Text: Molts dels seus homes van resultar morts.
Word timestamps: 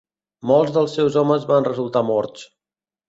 Molts 0.51 0.71
dels 0.77 0.95
seus 0.99 1.17
homes 1.23 1.47
van 1.53 1.67
resultar 1.69 2.03
morts. 2.09 2.49